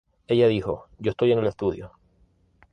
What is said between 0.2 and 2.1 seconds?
Ella dijo: "Yo estoy en el estudio.